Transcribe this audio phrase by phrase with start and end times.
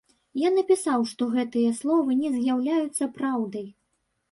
[0.43, 3.71] Я напісаў, што гэтыя словы не з'яўляюцца праўдай.